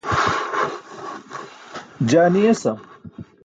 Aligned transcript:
Jaa 2.09 2.27
ni 2.31 2.41
esam. 2.53 2.77